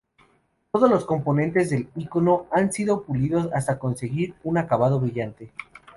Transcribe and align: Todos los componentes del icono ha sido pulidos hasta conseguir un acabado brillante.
Todos 0.71 0.89
los 0.89 1.05
componentes 1.05 1.69
del 1.69 1.87
icono 1.95 2.47
ha 2.51 2.67
sido 2.71 3.03
pulidos 3.03 3.49
hasta 3.53 3.77
conseguir 3.77 4.33
un 4.43 4.57
acabado 4.57 4.99
brillante. 4.99 5.51